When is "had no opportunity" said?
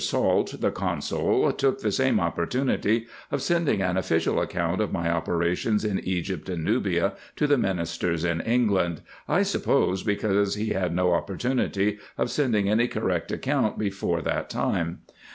10.69-11.99